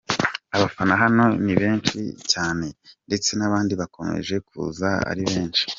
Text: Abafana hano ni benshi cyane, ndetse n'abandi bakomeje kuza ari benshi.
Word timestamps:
Abafana 0.55 0.93
hano 1.03 1.23
ni 1.45 1.53
benshi 1.61 1.99
cyane, 2.31 2.67
ndetse 3.07 3.29
n'abandi 3.35 3.73
bakomeje 3.81 4.35
kuza 4.47 4.89
ari 5.11 5.23
benshi. 5.31 5.63